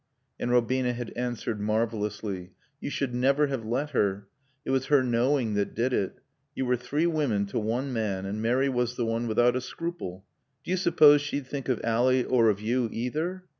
And 0.39 0.49
Robina 0.49 0.93
had 0.93 1.11
answered, 1.11 1.61
marvelously. 1.61 2.53
"You 2.79 2.89
should 2.89 3.13
never 3.13 3.45
have 3.45 3.63
let 3.63 3.91
her. 3.91 4.27
It 4.65 4.71
was 4.71 4.87
her 4.87 5.03
knowing 5.03 5.53
that 5.53 5.75
did 5.75 5.93
it. 5.93 6.21
You 6.55 6.65
were 6.65 6.75
three 6.75 7.05
women 7.05 7.45
to 7.45 7.59
one 7.59 7.93
man, 7.93 8.25
and 8.25 8.41
Mary 8.41 8.67
was 8.67 8.95
the 8.95 9.05
one 9.05 9.27
without 9.27 9.55
a 9.55 9.61
scruple. 9.61 10.25
Do 10.63 10.71
you 10.71 10.77
suppose 10.77 11.21
she'd 11.21 11.45
think 11.45 11.69
of 11.69 11.79
Ally 11.83 12.23
or 12.23 12.49
of 12.49 12.59
you, 12.59 12.89
either?" 12.91 13.43